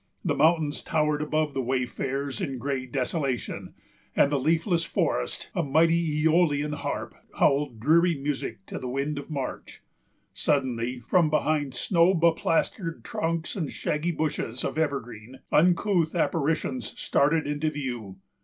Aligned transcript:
The 0.25 0.33
mountains 0.33 0.81
towered 0.81 1.21
above 1.21 1.53
the 1.53 1.61
wayfarers 1.61 2.41
in 2.41 2.57
gray 2.57 2.87
desolation; 2.87 3.75
and 4.15 4.31
the 4.31 4.39
leafless 4.39 4.83
forest, 4.83 5.51
a 5.53 5.61
mighty 5.61 6.23
Æolian 6.23 6.73
harp, 6.73 7.13
howled 7.37 7.79
dreary 7.79 8.15
music 8.15 8.65
to 8.65 8.79
the 8.79 8.87
wind 8.89 9.19
of 9.19 9.29
March. 9.29 9.83
Suddenly, 10.33 11.01
from 11.01 11.29
behind 11.29 11.75
snow 11.75 12.15
beplastered 12.15 13.03
trunks 13.03 13.55
and 13.55 13.71
shaggy 13.71 14.11
bushes 14.11 14.63
of 14.63 14.79
evergreen, 14.79 15.41
uncouth 15.51 16.15
apparitions 16.15 16.99
started 16.99 17.45
into 17.45 17.69
view. 17.69 18.17